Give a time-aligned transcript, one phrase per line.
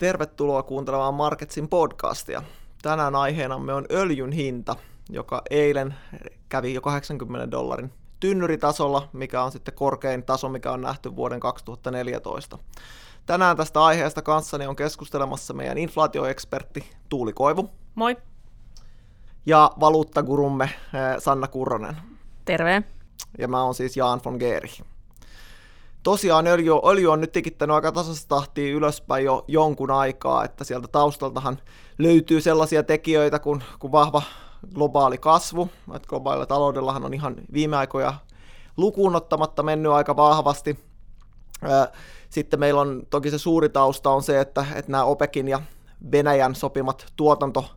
[0.00, 2.42] Tervetuloa kuuntelemaan Marketsin podcastia.
[2.82, 4.76] Tänään aiheenamme on öljyn hinta,
[5.08, 5.94] joka eilen
[6.48, 12.58] kävi jo 80 dollarin tynnyritasolla, mikä on sitten korkein taso, mikä on nähty vuoden 2014.
[13.26, 17.70] Tänään tästä aiheesta kanssani on keskustelemassa meidän inflaatioekspertti Tuuli Koivu.
[17.94, 18.16] Moi.
[19.46, 20.72] Ja valuuttagurumme eh,
[21.18, 21.96] Sanna Kurronen.
[22.44, 22.82] Terve.
[23.38, 24.82] Ja mä oon siis Jaan von Geerich
[26.02, 30.88] tosiaan öljy, öljy on nyt tikittänyt aika tasaista tahtia ylöspäin jo jonkun aikaa, että sieltä
[30.88, 31.58] taustaltahan
[31.98, 34.22] löytyy sellaisia tekijöitä kuin, kuin vahva
[34.74, 38.14] globaali kasvu, että globaalilla taloudellahan on ihan viime aikoja
[38.76, 40.78] lukuun ottamatta mennyt aika vahvasti.
[42.30, 45.60] Sitten meillä on toki se suuri tausta on se, että, että nämä OPEKin ja
[46.12, 47.70] Venäjän sopimat tuotanto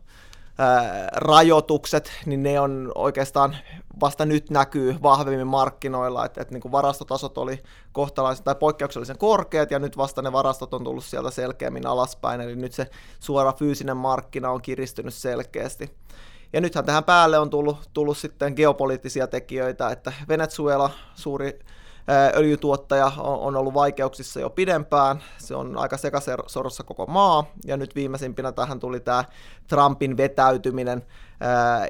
[1.16, 3.56] rajoitukset, niin ne on oikeastaan
[4.00, 7.62] vasta nyt näkyy vahvemmin markkinoilla, että, että niin kuin varastotasot oli
[7.92, 12.56] kohtalaisen tai poikkeuksellisen korkeat ja nyt vasta ne varastot on tullut sieltä selkeämmin alaspäin, eli
[12.56, 15.90] nyt se suora fyysinen markkina on kiristynyt selkeästi.
[16.52, 21.58] Ja nythän tähän päälle on tullut, tullut sitten geopoliittisia tekijöitä, että Venezuela, suuri
[22.36, 28.52] öljytuottaja on ollut vaikeuksissa jo pidempään, se on aika sekasorossa koko maa, ja nyt viimeisimpinä
[28.52, 29.24] tähän tuli tämä
[29.68, 31.06] Trumpin vetäytyminen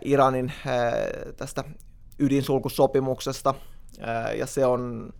[0.02, 0.52] Iranin
[1.36, 1.64] tästä
[2.18, 3.54] ydinsulkusopimuksesta,
[4.36, 5.12] ja se on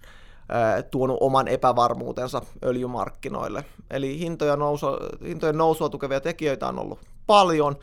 [0.91, 3.65] tuonut oman epävarmuutensa öljymarkkinoille.
[3.91, 4.87] Eli hintoja nousu,
[5.25, 7.77] hintojen nousua tukevia tekijöitä on ollut paljon.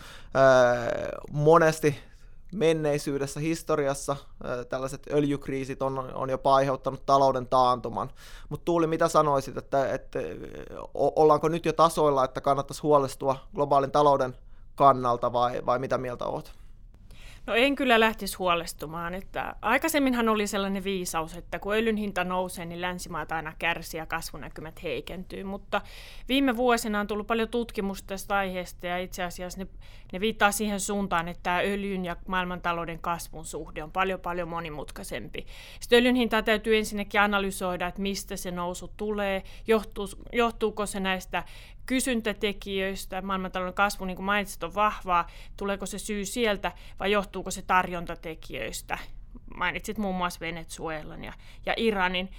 [1.32, 2.00] Monesti
[2.52, 4.16] menneisyydessä, historiassa
[4.70, 8.10] tällaiset öljykriisit on, on jopa aiheuttanut talouden taantuman.
[8.50, 10.20] Mutta Tuuli, mitä sanoisit, että, että
[10.94, 14.36] ollaanko nyt jo tasoilla, että kannattaisi huolestua globaalin talouden
[14.76, 16.61] kannalta vai, vai mitä mieltä olet?
[17.48, 19.14] No en kyllä lähtisi huolestumaan.
[19.14, 24.06] Että aikaisemminhan oli sellainen viisaus, että kun öljyn hinta nousee, niin länsimaat aina kärsii ja
[24.06, 25.44] kasvunäkymät heikentyy.
[25.44, 25.82] Mutta
[26.28, 29.68] viime vuosina on tullut paljon tutkimusta tästä aiheesta ja itse asiassa ne,
[30.14, 35.46] ne viittaa siihen suuntaan, että tämä öljyn ja maailmantalouden kasvun suhde on paljon paljon monimutkaisempi.
[35.80, 41.44] Sitten öljyn hintaa täytyy ensinnäkin analysoida, että mistä se nousu tulee, johtuu, johtuuko se näistä
[41.86, 45.28] kysyntätekijöistä, maailmantalouden kasvu, niin kuin mainitsit, on vahvaa.
[45.58, 48.98] Tuleeko se syy sieltä vai johtuuko se tarjontatekijöistä?
[49.56, 51.34] Mainitsit muun muassa Venezuelan ja,
[51.66, 52.30] ja Iranin.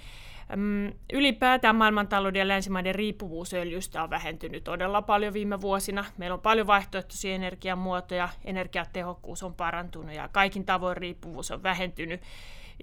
[1.13, 6.05] Ylipäätään maailmantalouden ja länsimaiden riippuvuus öljystä on vähentynyt todella paljon viime vuosina.
[6.17, 12.21] Meillä on paljon vaihtoehtoisia energiamuotoja, energiatehokkuus on parantunut ja kaikin tavoin riippuvuus on vähentynyt.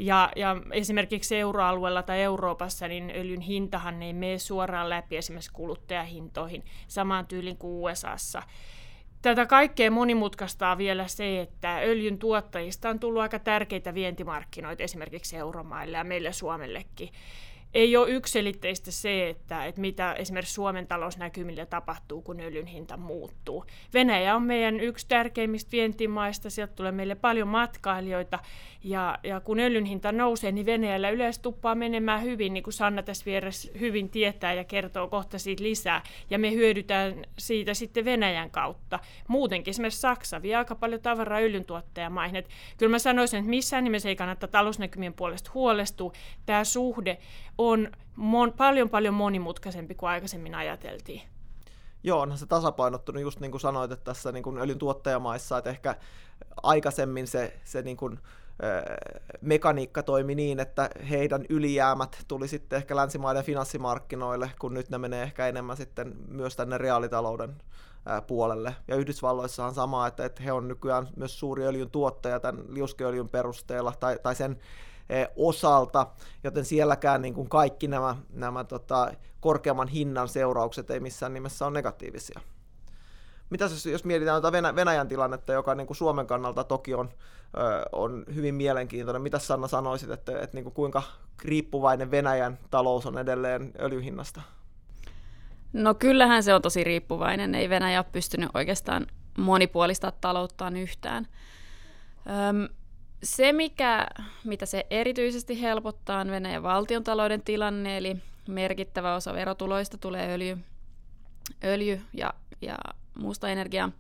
[0.01, 6.65] Ja, ja esimerkiksi euroalueella tai Euroopassa niin öljyn hintahan ei mene suoraan läpi esimerkiksi kuluttajahintoihin
[6.89, 8.43] samaan tyyliin kuin USAssa.
[9.23, 15.97] Tätä kaikkea monimutkaistaa vielä se, että öljyn tuottajista on tullut aika tärkeitä vientimarkkinoita esimerkiksi euromaille
[15.97, 17.09] ja meille Suomellekin
[17.75, 23.65] ei ole yksilitteistä se, että, että mitä esimerkiksi Suomen talousnäkymillä tapahtuu, kun öljyn hinta muuttuu.
[23.95, 28.39] Venäjä on meidän yksi tärkeimmistä vientimaista, sieltä tulee meille paljon matkailijoita,
[28.85, 33.03] ja, ja kun öljyn hinta nousee, niin Venäjällä yleensä tuppaa menemään hyvin, niin kuin Sanna
[33.03, 38.51] tässä vieressä hyvin tietää ja kertoo kohta siitä lisää, ja me hyödytään siitä sitten Venäjän
[38.51, 38.99] kautta.
[39.29, 42.37] Muutenkin esimerkiksi Saksa vie aika paljon tavaraa öljyntuottajamaihin.
[42.37, 46.13] Että kyllä mä sanoisin, että missään nimessä ei kannata talousnäkymien puolesta huolestua.
[46.47, 47.19] Tämä suhde
[47.61, 51.23] on mon, paljon paljon monimutkaisempi kuin aikaisemmin ajateltiin.
[52.03, 54.59] Joo, onhan se tasapainottunut just niin kuin sanoit, että tässä niin kuin
[55.59, 55.97] että ehkä
[56.63, 58.19] aikaisemmin se, se niin kuin,
[59.41, 65.23] mekaniikka toimi niin, että heidän ylijäämät tuli sitten ehkä länsimaiden finanssimarkkinoille, kun nyt ne menee
[65.23, 67.63] ehkä enemmän sitten myös tänne reaalitalouden
[68.27, 68.77] puolelle.
[68.89, 73.29] Ja Yhdysvalloissa on sama, että, että he on nykyään myös suuri öljyn tuottaja tämän liuskeöljyn
[73.29, 74.61] perusteella, tai, tai sen
[75.37, 76.07] osalta,
[76.45, 81.75] joten sielläkään niin kuin kaikki nämä, nämä tota, korkeamman hinnan seuraukset ei missään nimessä ole
[81.75, 82.41] negatiivisia.
[83.51, 87.11] Mitä jos, jos mietitään tuota Venäjän tilannetta, joka niin kuin Suomen kannalta toki on,
[87.93, 91.03] on hyvin mielenkiintoinen, mitä Sanna sanoisit, että, että niin kuin kuinka
[91.45, 94.41] riippuvainen Venäjän talous on edelleen öljyhinnasta?
[95.73, 97.55] No kyllähän se on tosi riippuvainen.
[97.55, 99.07] Ei Venäjä ole pystynyt oikeastaan
[99.39, 101.27] monipuolista talouttaan yhtään.
[102.49, 102.69] Öm,
[103.23, 104.07] se, mikä,
[104.45, 108.17] mitä se erityisesti helpottaa, on Venäjän valtiontalouden tilanne, eli
[108.49, 110.59] merkittävä osa verotuloista tulee öljy,
[111.65, 112.79] öljy ja, ja
[113.19, 113.91] muusta energiaa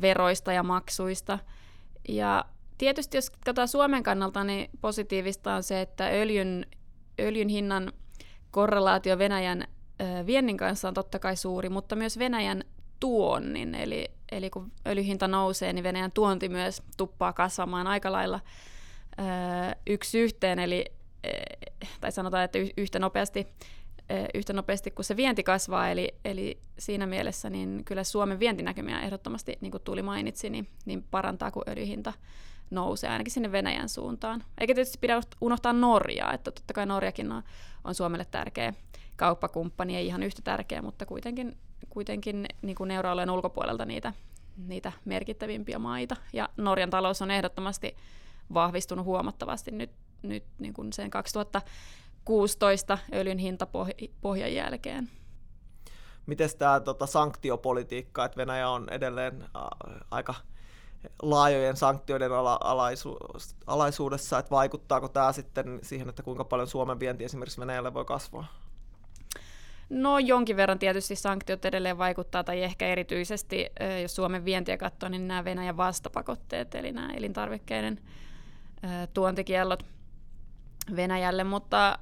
[0.00, 1.38] veroista ja maksuista.
[2.08, 2.44] Ja
[2.78, 6.66] tietysti jos katsotaan Suomen kannalta, niin positiivista on se, että öljyn,
[7.20, 7.92] öljyn hinnan
[8.50, 9.64] korrelaatio Venäjän
[10.26, 12.64] viennin kanssa on totta kai suuri, mutta myös Venäjän
[13.00, 13.74] tuonnin.
[13.74, 18.40] Eli, eli kun öljyhinta nousee, niin Venäjän tuonti myös tuppaa kasvamaan aika lailla
[19.86, 20.84] yksi yhteen, eli,
[22.00, 23.46] tai sanotaan, että yhtä nopeasti
[24.34, 29.58] yhtä nopeasti kuin se vienti kasvaa, eli, eli siinä mielessä niin kyllä Suomen vientinäkymiä ehdottomasti,
[29.60, 32.12] niin kuin Tuuli mainitsi, niin, niin parantaa, kun öljyhinta
[32.70, 34.44] nousee ainakin sinne Venäjän suuntaan.
[34.60, 37.42] Eikä tietysti pidä unohtaa Norjaa, että totta kai Norjakin on,
[37.84, 38.74] on Suomelle tärkeä
[39.16, 41.56] kauppakumppani, ei ihan yhtä tärkeä, mutta kuitenkin,
[41.90, 44.12] kuitenkin niin kuin euroalueen ulkopuolelta niitä,
[44.56, 46.16] niitä merkittävimpiä maita.
[46.32, 47.96] Ja Norjan talous on ehdottomasti
[48.54, 49.90] vahvistunut huomattavasti nyt,
[50.22, 55.10] nyt niin kuin sen 2016 öljyn hintapohjan jälkeen.
[56.26, 59.48] Miten tämä tota, sanktiopolitiikka, että Venäjä on edelleen äh,
[60.10, 60.34] aika
[61.22, 63.16] laajojen sanktioiden ala, alaisu,
[63.66, 68.46] alaisuudessa, että vaikuttaako tämä sitten siihen, että kuinka paljon Suomen vienti esimerkiksi Venäjälle voi kasvaa?
[69.88, 73.66] No jonkin verran tietysti sanktiot edelleen vaikuttaa, tai ehkä erityisesti,
[74.02, 78.00] jos Suomen vientiä katsoo, niin nämä Venäjän vastapakotteet, eli nämä elintarvikkeiden
[79.14, 79.82] tuontikiellot
[80.96, 81.98] Venäjälle, mutta,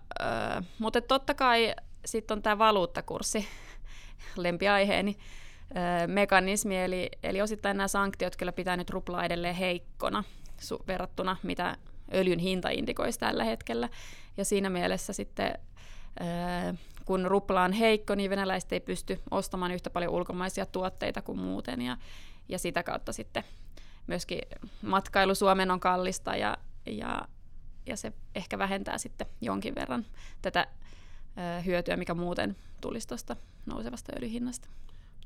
[0.78, 3.48] mutta totta kai sitten on tämä valuuttakurssi,
[4.36, 5.16] lempiaiheeni,
[6.06, 10.24] mekanismi, eli, eli osittain nämä sanktiot kyllä pitää nyt ruplaa edelleen heikkona
[10.60, 11.76] su- verrattuna mitä
[12.14, 13.88] öljyn hinta indikoisi tällä hetkellä.
[14.36, 15.58] Ja siinä mielessä sitten
[17.04, 21.82] kun rupla on heikko, niin venäläiset ei pysty ostamaan yhtä paljon ulkomaisia tuotteita kuin muuten,
[21.82, 21.96] ja,
[22.48, 23.44] ja sitä kautta sitten
[24.06, 24.38] myöskin
[24.82, 26.56] matkailu Suomen on kallista, ja,
[26.86, 27.28] ja,
[27.86, 30.06] ja se ehkä vähentää sitten jonkin verran
[30.42, 30.66] tätä
[31.64, 33.36] hyötyä, mikä muuten tulisi tuosta
[33.66, 34.68] nousevasta öljyhinnasta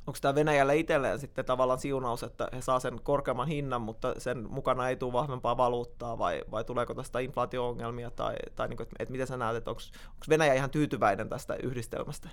[0.07, 4.47] onko tämä Venäjällä itselleen sitten tavallaan siunaus, että he saa sen korkeamman hinnan, mutta sen
[4.51, 8.97] mukana ei tule vahvempaa valuuttaa, vai, vai tuleeko tästä inflaatio-ongelmia, tai, tai niin kuin, että,
[8.99, 9.83] että miten sä näet, että onko
[10.29, 12.29] Venäjä ihan tyytyväinen tästä yhdistelmästä?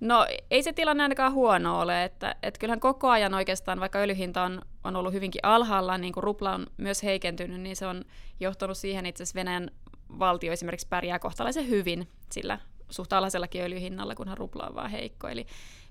[0.00, 4.42] No ei se tilanne ainakaan huono ole, että, että kyllähän koko ajan oikeastaan, vaikka öljyhinta
[4.42, 8.04] on, on ollut hyvinkin alhaalla, niin kuin rupla on myös heikentynyt, niin se on
[8.40, 9.70] johtanut siihen itse asiassa Venäjän
[10.18, 12.58] valtio esimerkiksi pärjää kohtalaisen hyvin sillä
[12.90, 15.28] suht alhaisellakin öljyhinnalla, kunhan rupla on vaan heikko.
[15.28, 15.46] Eli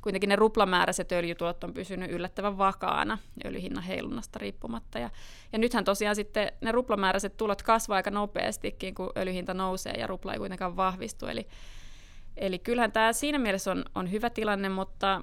[0.05, 4.99] kuitenkin ne ruplamääräiset öljytuot on pysynyt yllättävän vakaana öljyhinnan heilunnasta riippumatta.
[4.99, 5.09] Ja,
[5.53, 10.33] ja nythän tosiaan sitten ne ruplamääräiset tulot kasvaa aika nopeastikin, kun öljyhinta nousee ja rupla
[10.33, 11.27] ei kuitenkaan vahvistu.
[11.27, 11.47] Eli,
[12.37, 15.21] eli kyllähän tämä siinä mielessä on, on hyvä tilanne, mutta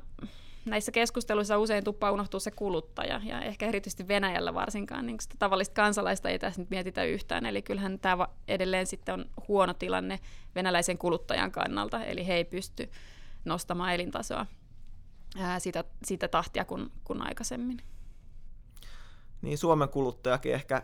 [0.65, 5.75] näissä keskusteluissa usein tuppaa unohtuu se kuluttaja, ja ehkä erityisesti Venäjällä varsinkaan, niin sitä tavallista
[5.75, 10.21] kansalaista ei tässä nyt mietitä yhtään, eli kyllähän tämä edelleen sitten on huono tilanne
[10.55, 12.91] venäläisen kuluttajan kannalta, eli he ei pysty
[13.45, 14.47] nostamaan elintasoa
[15.39, 17.83] ää, sitä, sitä tahtia kuin, kuin aikaisemmin.
[19.43, 20.83] Niin Suomen kuluttajakin ehkä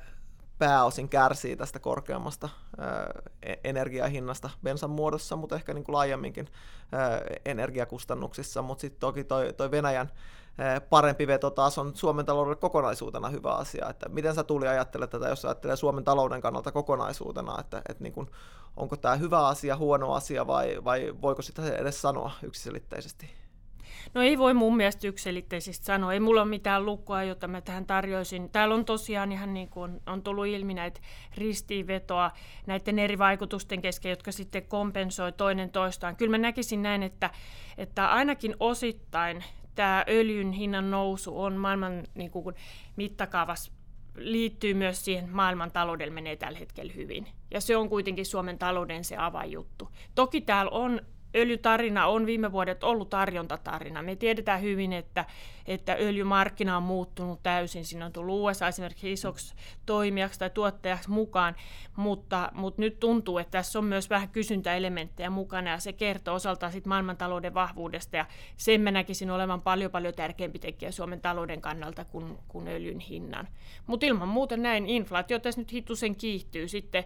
[0.59, 2.49] pääosin kärsii tästä korkeammasta
[3.43, 6.49] e-, energiahinnasta bensan muodossa, mutta ehkä niin kuin laajemminkin
[7.45, 10.11] energiakustannuksissa, mutta sitten toki toi, toi Venäjän
[10.91, 13.89] parempi veto taas on Suomen taloudelle kokonaisuutena hyvä asia.
[13.89, 18.13] Että miten sä tuli ajattelet tätä, jos ajattelee Suomen talouden kannalta kokonaisuutena, että, että niin
[18.13, 18.31] kuin,
[18.77, 23.31] onko tämä hyvä asia, huono asia vai, vai voiko sitä edes sanoa yksiselitteisesti?
[24.15, 26.13] No ei voi mun mielestä yksilitteisesti sanoa.
[26.13, 28.51] Ei mulla ole mitään lukkoa, jota mä tähän tarjoisin.
[28.51, 31.01] Täällä on tosiaan ihan niin kuin on, tullut ilmi näitä
[31.37, 32.31] ristiinvetoa
[32.67, 36.17] näiden eri vaikutusten kesken, jotka sitten kompensoi toinen toistaan.
[36.17, 37.31] Kyllä mä näkisin näin, että,
[37.79, 39.45] että ainakin osittain
[39.75, 42.55] tämä öljyn hinnan nousu on maailman niin kuin,
[42.97, 43.73] mittakaavassa
[44.19, 47.27] liittyy myös siihen maailman taloudella menee tällä hetkellä hyvin.
[47.51, 49.89] Ja se on kuitenkin Suomen talouden se avainjuttu.
[50.15, 51.01] Toki täällä on
[51.35, 54.03] öljytarina on viime vuodet ollut tarjontatarina.
[54.03, 55.25] Me tiedetään hyvin, että,
[55.67, 57.85] että öljymarkkina on muuttunut täysin.
[57.85, 59.55] Siinä on tullut USA esimerkiksi isoksi
[59.87, 61.57] toimijaksi tai tuottajaksi mukaan,
[61.97, 66.73] mutta, mutta nyt tuntuu, että tässä on myös vähän kysyntäelementtejä mukana ja se kertoo osaltaan
[66.73, 72.05] sit maailmantalouden vahvuudesta ja sen mä näkisin olevan paljon paljon tärkeämpi tekijä Suomen talouden kannalta
[72.05, 73.49] kuin, kuin öljyn hinnan.
[73.87, 77.05] Mutta ilman muuta näin inflaatio tässä nyt hitusen kiihtyy sitten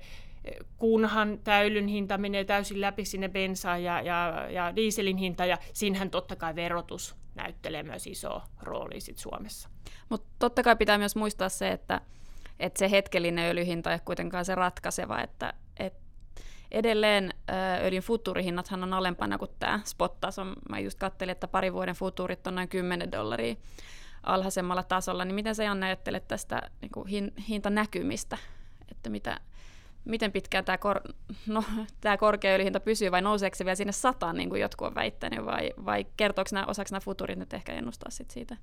[0.79, 5.59] kunhan tämä öljyn hinta menee täysin läpi sinne bensaan ja, ja, ja dieselin hinta, ja
[5.73, 9.69] siinähän totta kai verotus näyttelee myös iso rooli sit Suomessa.
[10.09, 12.01] Mutta totta kai pitää myös muistaa se, että,
[12.61, 16.03] että se hetkellinen öljyhinta ei ole kuitenkaan se ratkaiseva, että, että
[16.71, 17.31] edelleen
[17.85, 20.45] öljyn futuurihinnathan on alempana kuin tämä spot-taso.
[20.69, 23.55] Mä just katselin, että pari vuoden futuurit on noin 10 dollaria
[24.23, 28.39] alhaisemmalla tasolla, niin miten sä Janne ajattelet tästä niin kuin hintanäkymistä,
[28.91, 29.41] että mitä,
[30.05, 31.13] miten pitkään tämä, kor-
[31.47, 31.65] no,
[32.01, 35.47] tämä korkea öljyhinta pysyy vai nouseeko se vielä sinne sataan, niin kuin jotkut on väittänyt,
[35.47, 38.57] vai, vai kertooko nämä, osaksi nämä futurit nyt ehkä ennustaa sit siitä?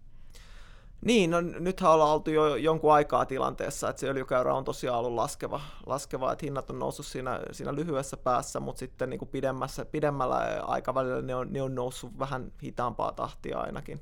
[1.01, 5.13] Niin, no nythän ollaan oltu jo jonkun aikaa tilanteessa, että se öljykäyrä on tosiaan ollut
[5.13, 9.85] laskeva, laskeva että hinnat on noussut siinä, siinä lyhyessä päässä, mutta sitten niin kuin pidemmässä,
[9.85, 14.01] pidemmällä aikavälillä ne on, ne on noussut vähän hitaampaa tahtia ainakin,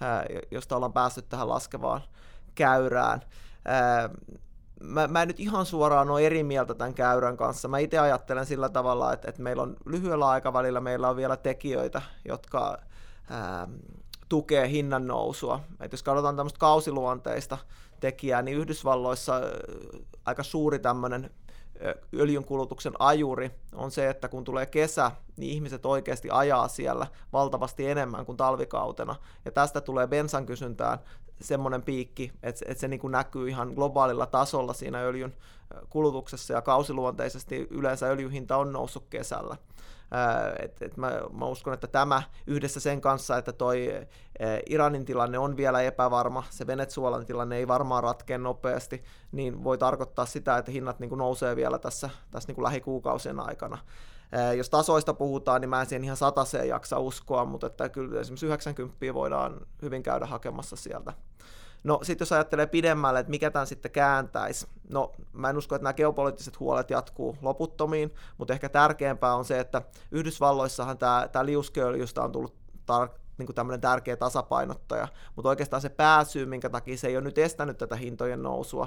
[0.00, 2.00] ää, josta ollaan päässyt tähän laskevaan
[2.54, 3.20] käyrään.
[3.64, 4.10] Ää,
[4.80, 7.68] mä, mä en nyt ihan suoraan ole eri mieltä tämän käyrän kanssa.
[7.68, 12.02] Mä itse ajattelen sillä tavalla, että, että meillä on lyhyellä aikavälillä meillä on vielä tekijöitä,
[12.24, 12.78] jotka
[13.30, 13.68] ää,
[14.28, 15.60] tukee hinnan nousua.
[15.80, 17.58] Et jos katsotaan tämmöistä kausiluonteista
[18.00, 19.40] tekijää, niin Yhdysvalloissa
[20.24, 21.30] aika suuri tämmöinen
[22.14, 27.86] öljyn kulutuksen ajuri on se, että kun tulee kesä, niin ihmiset oikeasti ajaa siellä valtavasti
[27.86, 29.16] enemmän kuin talvikautena.
[29.44, 30.98] Ja tästä tulee bensan kysyntään
[31.40, 35.34] semmoinen piikki, että, että se niin kuin näkyy ihan globaalilla tasolla siinä öljyn
[35.88, 39.56] kulutuksessa ja kausiluonteisesti yleensä öljyhinta on noussut kesällä.
[40.58, 44.06] Et, et mä, mä uskon, että tämä yhdessä sen kanssa, että toi
[44.66, 50.26] Iranin tilanne on vielä epävarma, se Venezuelan tilanne ei varmaan ratkea nopeasti, niin voi tarkoittaa
[50.26, 53.78] sitä, että hinnat niin kuin nousee vielä tässä, tässä niin kuin lähikuukausien aikana.
[54.56, 58.46] Jos tasoista puhutaan, niin mä en siihen ihan sataseen jaksa uskoa, mutta että kyllä esimerkiksi
[58.46, 61.12] 90 voidaan hyvin käydä hakemassa sieltä.
[61.84, 65.84] No sitten jos ajattelee pidemmälle, että mikä tämän sitten kääntäisi, no mä en usko, että
[65.84, 72.22] nämä geopoliittiset huolet jatkuu loputtomiin, mutta ehkä tärkeämpää on se, että Yhdysvalloissahan tämä, tämä liuskeöljystä
[72.22, 72.54] on tullut
[72.92, 77.38] tar- niin tämmöinen tärkeä tasapainottaja, mutta oikeastaan se pääsyy, minkä takia se ei ole nyt
[77.38, 78.86] estänyt tätä hintojen nousua,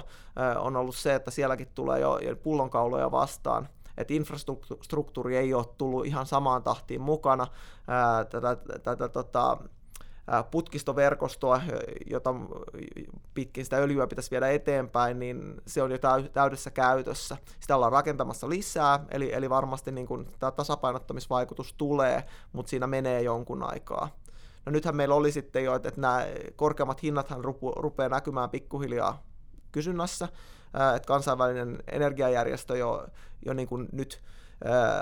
[0.58, 6.26] on ollut se, että sielläkin tulee jo pullonkauloja vastaan, että infrastruktuuri ei ole tullut ihan
[6.26, 7.46] samaan tahtiin mukana,
[8.30, 9.58] tätä, tätä tota,
[10.50, 11.62] putkistoverkostoa,
[12.06, 12.34] jota
[13.34, 15.98] pitkin sitä öljyä pitäisi viedä eteenpäin, niin se on jo
[16.32, 17.36] täydessä käytössä.
[17.60, 23.22] Sitä ollaan rakentamassa lisää, eli, eli varmasti niin kuin tämä tasapainottamisvaikutus tulee, mutta siinä menee
[23.22, 24.08] jonkun aikaa.
[24.66, 26.26] No nythän meillä oli sitten jo, että, nämä
[26.56, 29.22] korkeammat hinnathan rupu, rupeaa näkymään pikkuhiljaa
[29.72, 30.28] kysynnässä,
[30.96, 33.06] että kansainvälinen energiajärjestö jo,
[33.46, 34.22] jo niin kuin nyt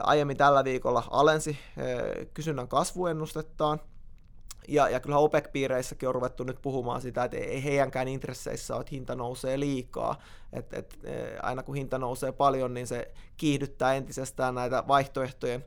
[0.02, 1.58] aiemmin tällä viikolla alensi
[2.34, 3.80] kysynnän kasvuennustettaan,
[4.68, 8.90] ja, ja kyllä OPEC-piireissäkin on ruvettu nyt puhumaan sitä, että ei heidänkään intresseissä ole, että
[8.90, 10.22] hinta nousee liikaa.
[10.52, 15.64] Et, et, e, aina kun hinta nousee paljon, niin se kiihdyttää entisestään näitä vaihtoehtojen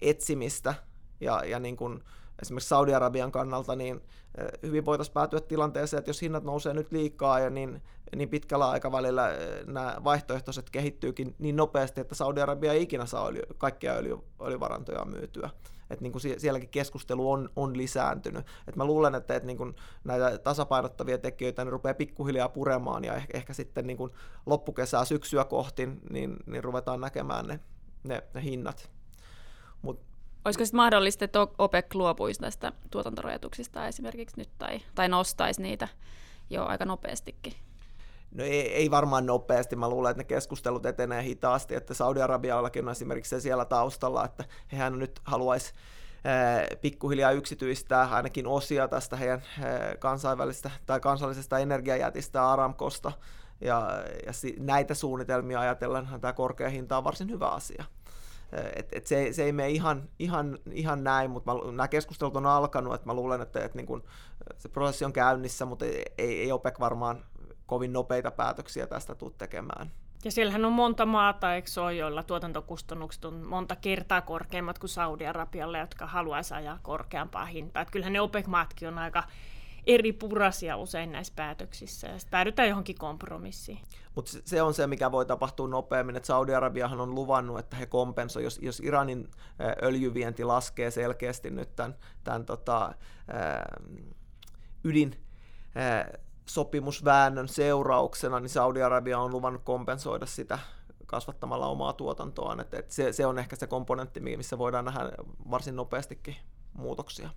[0.00, 0.74] etsimistä.
[1.20, 2.00] Ja, ja niin kuin
[2.42, 4.00] esimerkiksi Saudi-Arabian kannalta, niin
[4.38, 7.82] e, hyvin voitaisiin päätyä tilanteeseen, että jos hinnat nousee nyt liikaa, ja niin,
[8.16, 13.42] niin pitkällä aikavälillä e, nämä vaihtoehtoiset kehittyykin niin nopeasti, että Saudi-Arabia ei ikinä saa öljy,
[13.58, 15.50] kaikkia öljy, öljyvarantoja myytyä
[15.92, 18.46] että niin kuin sielläkin keskustelu on, on lisääntynyt.
[18.68, 23.14] Et mä luulen, että, että niin kuin näitä tasapainottavia tekijöitä ne rupeaa pikkuhiljaa puremaan ja
[23.14, 24.12] ehkä, ehkä sitten niin kuin
[24.46, 27.60] loppukesää, syksyä kohti, niin, niin ruvetaan näkemään ne,
[28.04, 28.90] ne, ne hinnat.
[29.82, 30.00] Mut,
[30.44, 35.88] Olisiko sitten mahdollista, että OPEC luopuisi näistä tuotantorajoituksista esimerkiksi nyt tai, tai nostaisi niitä
[36.50, 37.52] jo aika nopeastikin?
[38.34, 42.92] No ei, ei varmaan nopeasti, mä luulen, että ne keskustelut etenee hitaasti, että Saudi-Arabiallakin on
[42.92, 45.72] esimerkiksi se siellä taustalla, että hehän nyt haluaisi
[46.80, 49.42] pikkuhiljaa yksityistää ainakin osia tästä heidän
[49.98, 53.12] kansainvälistä tai kansallisesta energiajätistä Aramkosta,
[53.60, 57.84] ja, ja näitä suunnitelmia ajatellen tämä korkea hinta on varsin hyvä asia.
[58.76, 62.46] Et, et se, se ei mene ihan, ihan, ihan näin, mutta mä, nämä keskustelut on
[62.46, 64.02] alkanut, että mä luulen, että, että niin kun,
[64.58, 67.24] se prosessi on käynnissä, mutta ei, ei OPEC varmaan
[67.72, 69.90] kovin nopeita päätöksiä tästä tule tekemään.
[70.24, 75.78] Ja siellähän on monta maata, eikö ole, joilla tuotantokustannukset on monta kertaa korkeammat kuin Saudi-Arabialle,
[75.78, 77.82] jotka haluaisi ajaa korkeampaa hintaa.
[77.82, 79.24] Että kyllähän ne OPEC-maatkin on aika
[79.86, 83.78] eri purasia usein näissä päätöksissä, ja päädytään johonkin kompromissiin.
[84.14, 88.44] Mutta se on se, mikä voi tapahtua nopeammin, että Saudi-Arabiahan on luvannut, että he kompensoivat,
[88.44, 89.28] jos, jos Iranin
[89.82, 92.94] öljyvienti laskee selkeästi nyt tämän, tämän tota,
[94.84, 95.16] ydin
[96.46, 100.58] sopimusväännön seurauksena, niin Saudi-Arabia on luvannut kompensoida sitä
[101.06, 102.60] kasvattamalla omaa tuotantoaan.
[102.60, 105.10] Et, et se, se on ehkä se komponentti, missä voidaan nähdä
[105.50, 106.36] varsin nopeastikin
[106.72, 107.30] muutoksia.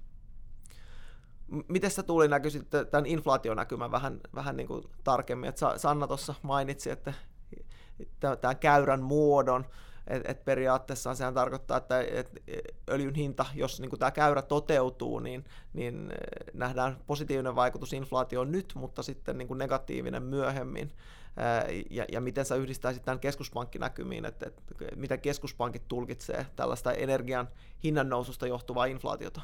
[1.67, 5.49] Miten se tuli näkyi sitten tämän inflaationäkymän vähän, vähän niin kuin tarkemmin?
[5.49, 7.13] Et Sanna tuossa mainitsi, että
[8.19, 9.65] tämän käyrän muodon,
[10.07, 12.43] että et periaatteessa sehän tarkoittaa, että et
[12.89, 16.13] öljyn hinta, jos niin tämä käyrä toteutuu, niin, niin
[16.53, 20.91] nähdään positiivinen vaikutus inflaatioon nyt, mutta sitten niin negatiivinen myöhemmin.
[21.89, 27.47] Ja, ja miten sä yhdistäisit tämän keskuspankkinäkymiin, että, että miten keskuspankit tulkitsee tällaista energian
[27.83, 29.41] hinnan noususta johtuvaa inflaatiota?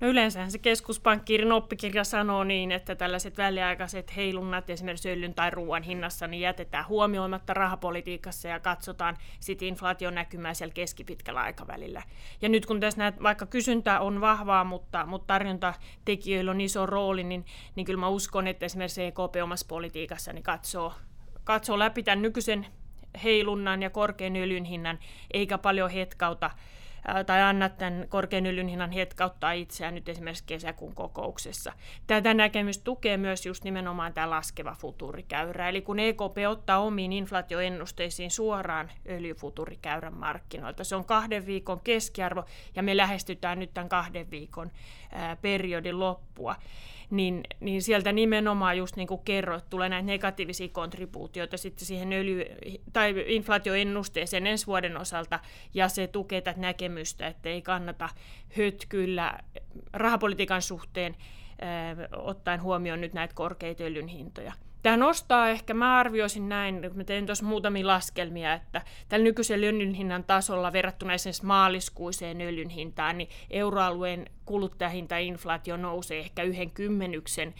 [0.00, 5.82] No yleensähän se keskuspankkiirin oppikirja sanoo niin, että tällaiset väliaikaiset heilunnat esimerkiksi öljyn tai ruoan
[5.82, 12.02] hinnassa niin jätetään huomioimatta rahapolitiikassa ja katsotaan sitten inflaation näkymää siellä keskipitkällä aikavälillä.
[12.42, 17.24] Ja nyt kun tässä näet, vaikka kysyntä on vahvaa, mutta, mutta tarjontatekijöillä on iso rooli,
[17.24, 17.44] niin,
[17.76, 20.92] niin kyllä mä uskon, että esimerkiksi EKP omassa politiikassa niin katsoo,
[21.44, 22.66] katsoo läpi tämän nykyisen
[23.22, 24.98] heilunnan ja korkean öljyn hinnan,
[25.32, 26.50] eikä paljon hetkauta
[27.26, 31.72] tai anna tämän korkean öljyn hinnan hetkauttaa itseään nyt esimerkiksi kesäkuun kokouksessa.
[32.06, 35.68] Tätä näkemys tukee myös just nimenomaan tämä laskeva futuurikäyrä.
[35.68, 42.44] Eli kun EKP ottaa omiin inflaatioennusteisiin suoraan öljyfutuurikäyrän markkinoilta, se on kahden viikon keskiarvo
[42.76, 44.70] ja me lähestytään nyt tämän kahden viikon
[45.42, 46.56] periodin loppua
[47.16, 52.80] niin, niin sieltä nimenomaan just niin kuin kerroit, tulee näitä negatiivisia kontribuutioita sitten siihen öljy-
[52.92, 55.40] tai inflaatioennusteeseen ensi vuoden osalta,
[55.74, 58.08] ja se tukee tätä näkemystä, että ei kannata
[58.58, 59.38] hötkyllä
[59.92, 61.16] rahapolitiikan suhteen
[62.16, 64.52] ottaen huomioon nyt näitä korkeita öljyn hintoja.
[64.84, 69.66] Tämä nostaa ehkä, mä arvioisin näin, kun mä tein tuossa muutamia laskelmia, että tällä nykyisellä
[69.66, 77.54] öljyn hinnan tasolla verrattuna esimerkiksi maaliskuiseen öljyn hintaan, niin euroalueen kuluttajahintainflaatio nousee ehkä yhden kymmenyksen.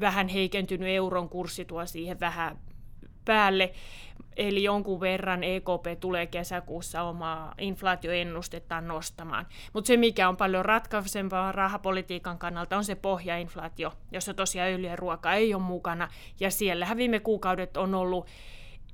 [0.00, 2.58] Vähän heikentynyt euron kurssi tuo siihen vähän
[3.28, 3.72] päälle,
[4.36, 9.46] eli jonkun verran EKP tulee kesäkuussa omaa inflaatioennustettaan nostamaan.
[9.72, 14.96] Mutta se, mikä on paljon ratkaisempaa rahapolitiikan kannalta, on se pohjainflaatio, jossa tosiaan öljy ja
[14.96, 16.08] ruoka ei ole mukana,
[16.40, 18.26] ja siellähän viime kuukaudet on ollut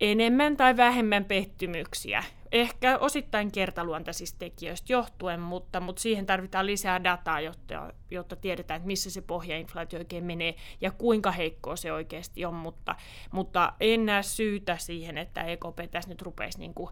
[0.01, 2.25] enemmän tai vähemmän pettymyksiä.
[2.55, 8.87] Ehkä osittain kertaluontaisista tekijöistä johtuen, mutta, mutta siihen tarvitaan lisää dataa, jotta, jotta tiedetään, että
[8.87, 12.55] missä se pohjainflaatio oikein menee ja kuinka heikkoa se oikeasti on.
[12.55, 12.97] Mutta,
[13.33, 16.91] mutta en näe syytä siihen, että EKP tässä nyt rupeisi niin kuin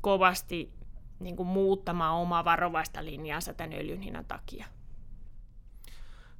[0.00, 0.72] kovasti
[1.20, 4.66] niin kuin muuttamaan omaa varovaista linjaansa tämän öljyn hinnan takia.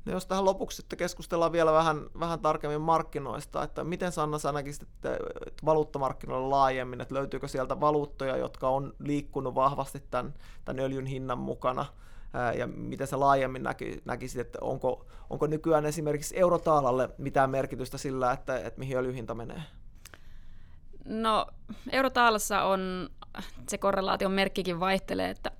[0.05, 4.53] No jos tähän lopuksi sitten keskustellaan vielä vähän, vähän tarkemmin markkinoista, että miten Sanna sä
[4.53, 5.19] näkisit että
[5.65, 11.87] valuuttamarkkinoilla laajemmin, että löytyykö sieltä valuuttoja, jotka on liikkunut vahvasti tämän, tämän öljyn hinnan mukana,
[12.59, 18.33] ja miten sä laajemmin näki, näkisit, että onko, onko nykyään esimerkiksi eurotaalalle mitään merkitystä sillä,
[18.33, 19.63] että, että mihin öljyhinta menee?
[21.05, 21.47] No
[21.93, 23.09] eurotaalassa on,
[23.69, 25.51] se korrelaation merkkikin vaihtelee, että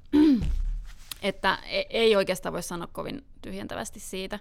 [1.23, 4.39] että e- ei oikeastaan voi sanoa kovin tyhjentävästi siitä.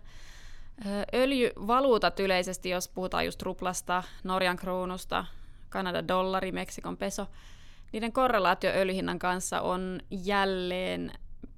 [1.13, 5.25] Öljyvaluutat yleisesti, jos puhutaan just ruplasta, Norjan kruunusta,
[5.69, 7.27] Kanadan dollari, Meksikon peso,
[7.91, 11.11] niiden korrelaatio öljyhinnan kanssa on jälleen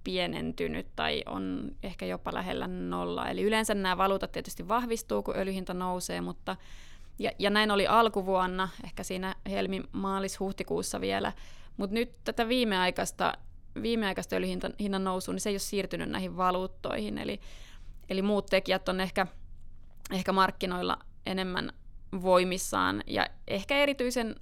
[0.03, 3.29] pienentynyt tai on ehkä jopa lähellä nolla.
[3.29, 6.55] Eli yleensä nämä valuutat tietysti vahvistuu, kun öljyhinta nousee, mutta
[7.19, 11.33] ja, ja näin oli alkuvuonna, ehkä siinä helmi, maalis, huhtikuussa vielä,
[11.77, 13.33] mutta nyt tätä viimeaikaista
[13.81, 17.39] viimeaikaista öljyhinnan nousu, niin se ei ole siirtynyt näihin valuuttoihin, eli,
[18.09, 19.27] eli muut tekijät on ehkä,
[20.11, 21.73] ehkä markkinoilla enemmän
[22.21, 24.35] voimissaan, ja ehkä erityisen,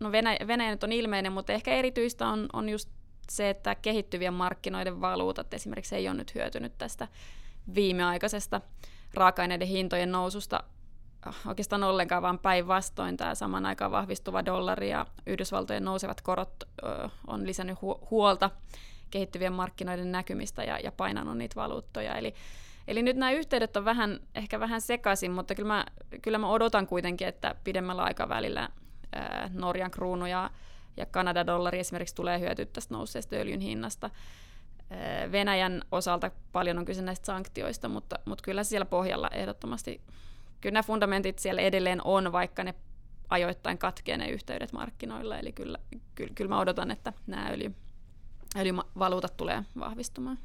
[0.00, 2.88] no Venäjä, Venäjä nyt on ilmeinen, mutta ehkä erityistä on, on just
[3.30, 7.08] se, että kehittyvien markkinoiden valuutat esimerkiksi ei ole nyt hyötynyt tästä
[7.74, 8.60] viimeaikaisesta
[9.14, 10.64] raaka-aineiden hintojen noususta
[11.46, 17.46] oikeastaan ollenkaan, vaan päinvastoin tämä saman aikaan vahvistuva dollari ja Yhdysvaltojen nousevat korot ö, on
[17.46, 18.50] lisännyt hu- huolta
[19.10, 22.14] kehittyvien markkinoiden näkymistä ja, ja painanut niitä valuuttoja.
[22.14, 22.34] Eli,
[22.88, 25.84] eli nyt nämä yhteydet on vähän, ehkä vähän sekaisin, mutta kyllä mä,
[26.22, 28.68] kyllä mä odotan kuitenkin, että pidemmällä aikavälillä
[29.16, 29.18] ö,
[29.52, 30.50] Norjan kruunu ja,
[30.96, 34.10] ja Kanadan dollari esimerkiksi tulee hyötyä tästä nousseesta öljyn hinnasta.
[35.32, 40.00] Venäjän osalta paljon on kyse näistä sanktioista, mutta, mutta kyllä siellä pohjalla ehdottomasti
[40.62, 42.74] kyllä nämä fundamentit siellä edelleen on, vaikka ne
[43.30, 45.38] ajoittain katkee ne yhteydet markkinoilla.
[45.38, 45.78] Eli kyllä,
[46.14, 47.74] kyllä, kyllä mä odotan, että nämä öljy,
[48.56, 50.38] öljyvaluutat tulee vahvistumaan.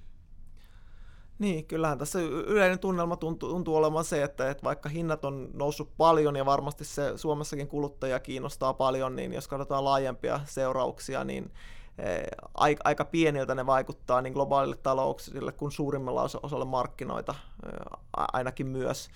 [1.40, 5.98] Niin, kyllähän tässä yleinen tunnelma tuntuu, tuntuu olemaan se, että, että vaikka hinnat on noussut
[5.98, 11.54] paljon ja varmasti se Suomessakin kuluttaja kiinnostaa paljon, niin jos katsotaan laajempia seurauksia, niin
[11.98, 12.24] eh,
[12.84, 19.10] aika pieniltä ne vaikuttaa niin globaalille talouksille kuin suurimmalla osalla markkinoita eh, ainakin myös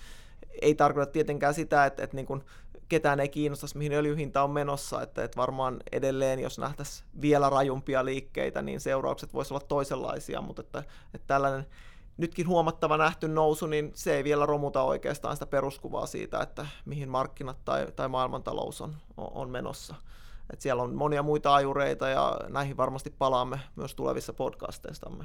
[0.62, 2.44] ei tarkoita tietenkään sitä, että, että niin kuin
[2.88, 8.04] ketään ei kiinnostaisi, mihin öljyhinta on menossa, että, että varmaan edelleen, jos nähtäisiin vielä rajumpia
[8.04, 10.82] liikkeitä, niin seuraukset voisivat olla toisenlaisia, mutta että,
[11.14, 11.66] että tällainen
[12.16, 17.08] nytkin huomattava nähty nousu, niin se ei vielä romuta oikeastaan sitä peruskuvaa siitä, että mihin
[17.08, 19.94] markkinat tai, tai maailmantalous on, on menossa.
[20.52, 25.24] Et siellä on monia muita ajureita ja näihin varmasti palaamme myös tulevissa podcasteistamme.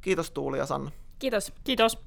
[0.00, 0.90] Kiitos Tuuli ja Sanna.
[1.18, 1.52] Kiitos.
[1.64, 1.98] Kiitos.